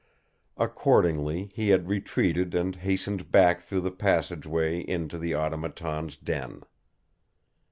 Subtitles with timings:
[0.57, 6.63] Accordingly, he had retreated and hastened back through the passageway into the Automaton's den.